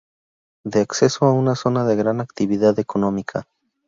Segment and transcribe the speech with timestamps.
[0.63, 3.45] Da acceso a una zona de gran actividad económica.